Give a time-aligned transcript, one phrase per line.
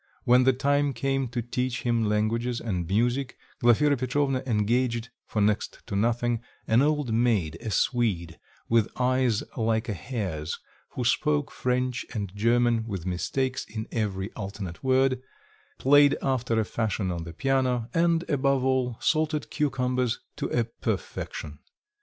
[0.23, 5.83] When the time came to teach him languages and music, Glafira Petrovna engaged, for next
[5.85, 10.57] to nothing, an old maid, a Swede, with eyes like a hare's,
[10.93, 15.21] who spoke French and German with mistakes in every alternate word,
[15.77, 21.59] played after a fashion on the piano, and above all, salted cucumbers to a perfection.